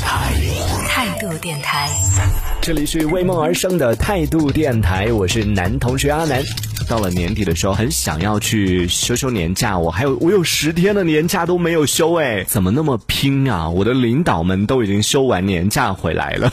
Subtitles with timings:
[0.00, 0.32] 台，
[0.88, 1.88] 态度电台，
[2.60, 6.42] 这里是为梦而生的态度电台，我是男同学阿南。
[6.88, 9.76] 到了年底的时候，很想要去休休年假。
[9.76, 13.68] 我还有我有十天的年假都没有休，哎，怎么那么拼啊？
[13.68, 16.50] 我的领导们都已经休完年假回来了，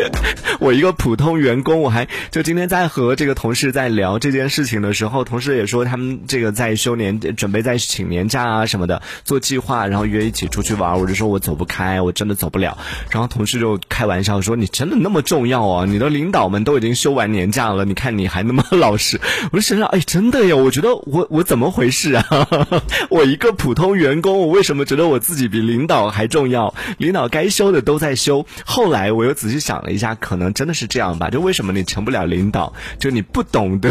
[0.60, 11.00] 我一个普通员工，我还就今天在和这个同事在聊这件事情的时候，同事也说他们这个在休年，准备在请年假啊什么的，做计划，然后约一起出去玩。
[11.00, 12.76] 我就说我走不开，我真的走不了。
[13.10, 15.84] 然后同事就开玩笑说：“你真的那么重要啊？
[15.84, 19.20] 你的领导们都已经休完年假了，你看你还那么老实。”
[19.52, 19.90] 我就想想。
[19.90, 20.54] 哎，真的呀！
[20.54, 22.24] 我觉得我我怎么回事啊？
[23.10, 26.72] 我一个普通员工，我为什么觉得我自己比领导还重要？
[26.96, 28.46] 领导该休的都在休。
[28.64, 31.28] 后来我又仔细想了一下，可能真的是这样吧。
[31.28, 32.72] 就为什么你成不了领导？
[33.00, 33.90] 就你不懂得，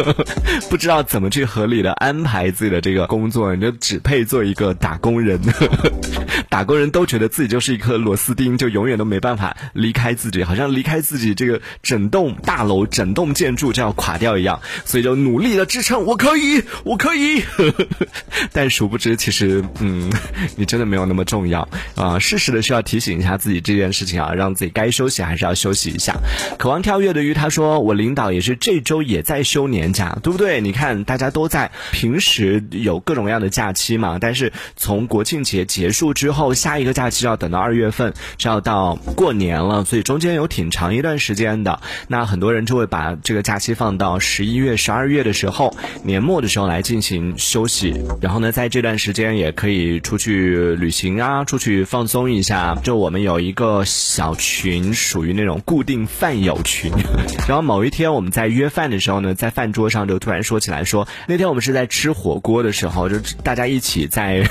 [0.70, 5.38] 不知道怎么去合理的安排自己的这个工作，你就只配做一个打工人。
[6.48, 14.60] 打工人都觉得自己就是一颗螺斯钉，就永远都没办法离开自己，好像离开自己这个整栋大楼、整栋建筑就要垮掉一样。
[14.84, 17.42] 所以就努力的支撑，我可以，我可以。
[18.52, 20.10] 但殊不知，其实，嗯，
[20.56, 22.18] 你真的没有那么重要啊！
[22.18, 26.16] 适时的需要提醒一下自己这件事情啊，让自己该休息还是要休息一下。
[26.58, 30.60] 渴望跳跃的鱼他说：“我领导也是这周也在休年假，对不对？
[30.60, 38.05] 你看大家都在，平时有各种各样的假期嘛，但是从国庆节结束之后，下一个假期要等到二月份，
[38.38, 41.80] 是要到过年了，所以中间有挺长一段时间的。
[42.08, 52.74] 那很多人就会把这个假期放到十一月、十二。”二月的时候，年末的时候来进行休息，然后呢，在这段时间也可以出去旅行啊，出去放松一下。
[52.82, 56.90] 就我们有一个小群，属于那种固定饭友群。
[57.46, 64.42] 然后某一天我们在约饭的时候呢，在饭桌上就突然说起来，说那天我们是在吃火锅的时候，就大家一起在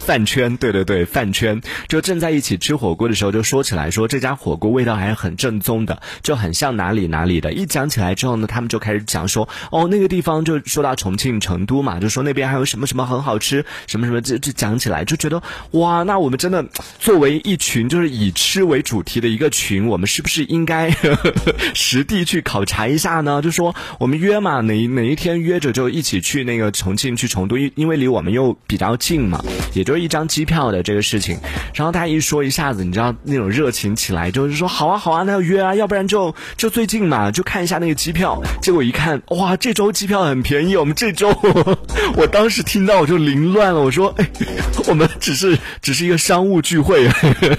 [0.00, 7.52] 饭圈，对对对，饭圈就正在一起吃火火锅的时候，就说起来说这家火锅味道还是很正宗的，就很像哪里哪里的。
[7.52, 9.88] 一讲起来之后呢，他们就开始讲说哦。
[9.88, 16.64] 那个地方就说到重庆、成都嘛，就说那边还有什么什么很好吃，什么什么，这这讲起来就觉得哇，那我们真的
[16.98, 20.90] 作为一群就是以吃为主题的一个群，我们是不是应该
[21.72, 23.40] 实地去考察一下呢？
[23.40, 31.38] 就说我们约嘛，哪哪一天约着就一起去那个重庆、去成都，因因为离我们又比较近嘛，也就是一张机票的这个事情。
[31.74, 38.42] 然后他一说，一下子你知道那种热情起来，就是说好啊好啊，那要约啊，要不然就就最近嘛，就看一下那个机票。
[38.60, 39.76] 结果一看，哇，这。
[39.76, 41.28] 周机票很便宜，我们这周，
[42.16, 43.80] 我当时听到我就凌乱了。
[43.80, 44.26] 我说，哎，
[44.88, 47.06] 我们只是只是一个商务聚会，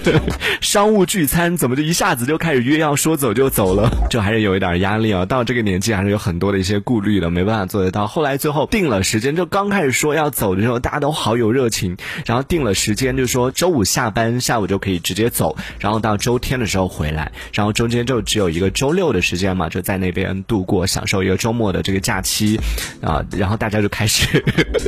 [0.60, 3.88] 商务聚餐，怎么就一下子就开始约，要说走就走了？
[4.10, 5.24] 就还是有一点压力啊。
[5.24, 8.08] 到这个年纪，还是有很多的一些顾虑的，没办法做得到。
[8.08, 11.96] 后来最后定了时间，就刚开始说要走的时候，大家都好有热情。
[12.26, 21.98] 然后定了时间，就说周五下班，下午就可以直接走，然后到周天的时候回来，然后中间就只有一个周六的时间嘛，就在那边度过，享受一个周末的这个。
[22.08, 22.58] 假期
[23.02, 24.42] 啊，然后大家就开始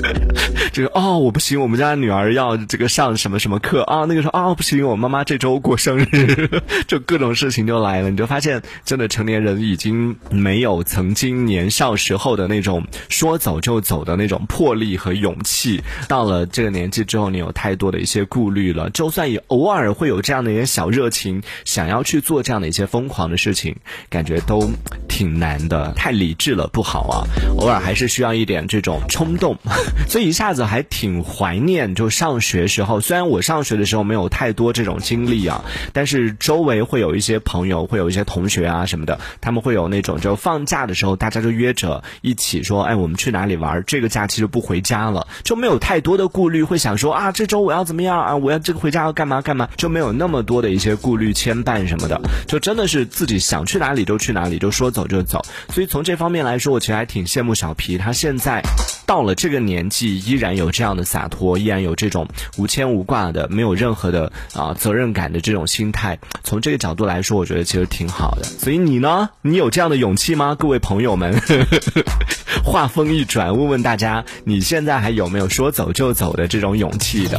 [0.72, 4.06] 就是哦，我不行，我们家女儿要这个上什么什么课啊？
[4.08, 8.08] 那个时候啊，不行，我妈妈这周过生日，就各种事情就来了。
[8.08, 15.82] 你就发现，真的成年人已经没有曾经年少时候的那种说走就走的那种魄力和勇气。
[16.08, 18.88] 到了这个年纪之后，你有太多的一些顾虑了。
[18.90, 23.76] 就算也偶尔会有这样的一些小热情，想要去做这样的一些疯狂的事情，
[24.10, 24.70] 感觉都
[25.08, 25.92] 挺难的。
[25.96, 27.00] 太理智了，不好。
[27.10, 27.24] 啊，
[27.58, 29.56] 偶尔还是需要一点这种冲动，
[30.08, 33.00] 所以一下子还挺怀念就上学时候。
[33.00, 43.82] 虽然我上学的时候没有太多这种经历啊，但是周围会有一些朋友，会有一些同学啊什么的，他们会有那种就放假的时候，大家就约着一起说，哎，我们去哪里玩？
[43.86, 48.36] 这个假期就不回家了，就没有太多的顾虑，会想说啊，这周我要怎么样啊？
[48.36, 49.68] 我要这个回家要干嘛干嘛？
[49.76, 52.18] 就没没有那么多的一些顾虑牵绊什么的，
[52.48, 55.44] 就真的是自己想去哪里就去哪里，就说走就走。
[55.74, 57.00] 所以从这方面来说，我其实。
[57.00, 58.62] 还挺羡慕小皮，他现在
[59.06, 66.18] 到了这个年纪，依然有这样的洒脱，依然有这种无牵无挂的、没有任何的啊责任感的这种心态。
[66.44, 68.44] 从这个角度来说，我觉得其实挺好的。
[68.44, 69.30] 所以你呢？
[69.40, 70.54] 你有这样的勇气吗？
[70.58, 71.40] 各位朋友们，
[72.64, 77.38] 话锋一转，问问大家，你现在还有没有说走就走的这种勇气的？